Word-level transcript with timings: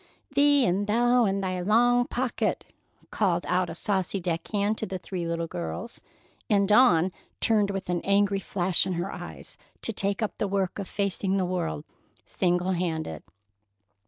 "Thee 0.33 0.65
and 0.65 0.87
thou 0.87 1.25
and 1.25 1.43
thy 1.43 1.61
long 1.61 2.07
pocket!" 2.07 2.65
called 3.11 3.45
out 3.47 3.69
a 3.69 3.75
saucy 3.75 4.19
deck 4.19 4.47
hand 4.47 4.79
to 4.79 4.87
the 4.87 4.97
three 4.97 5.27
little 5.27 5.45
girls, 5.45 6.01
and 6.49 6.67
Dawn 6.67 7.11
turned 7.39 7.69
with 7.69 7.87
an 7.87 8.01
angry 8.03 8.39
flash 8.39 8.87
in 8.87 8.93
her 8.93 9.11
eyes 9.11 9.59
to 9.83 9.93
take 9.93 10.23
up 10.23 10.39
the 10.39 10.47
work 10.47 10.79
of 10.79 10.87
facing 10.87 11.37
the 11.37 11.45
world 11.45 11.85
single 12.25 12.71
handed. 12.71 13.21